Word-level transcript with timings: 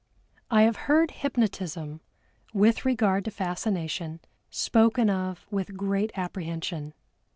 I 0.49 0.63
have 0.63 0.77
heard 0.89 1.11
hypnotism, 1.11 2.01
with 2.55 2.85
regard 2.85 3.23
to 3.25 3.29
fascination, 3.29 4.19
spoken 4.49 5.11
of 5.11 5.45
with 5.51 5.77
great 5.77 6.11
apprehension. 6.17 6.95